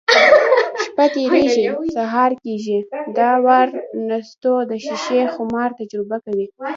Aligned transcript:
شپه 0.83 1.05
تېرېږي، 1.15 1.65
سهار 1.95 2.31
کېږي. 2.43 2.79
دا 3.17 3.31
وار 3.45 3.67
نستوه 4.07 4.59
د 4.71 4.71
شیشې 4.85 5.21
خمار 5.35 5.69
تجربه 5.79 6.17
کوي: 6.25 6.45